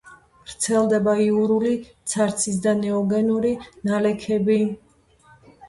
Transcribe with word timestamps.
ვრცელდება 0.45 1.13
იურული, 1.25 1.73
ცარცის 2.15 2.59
და 2.65 2.75
ნეოგენური 2.81 3.55
ნალექები. 3.93 4.61